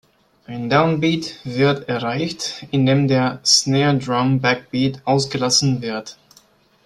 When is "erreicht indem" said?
1.87-3.07